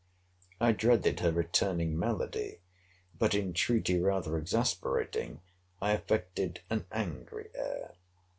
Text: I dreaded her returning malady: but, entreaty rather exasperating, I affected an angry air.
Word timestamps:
I 0.59 0.71
dreaded 0.71 1.19
her 1.19 1.31
returning 1.31 1.95
malady: 1.95 2.57
but, 3.19 3.35
entreaty 3.35 3.99
rather 3.99 4.35
exasperating, 4.35 5.41
I 5.79 5.91
affected 5.91 6.61
an 6.71 6.87
angry 6.91 7.49
air. 7.53 7.93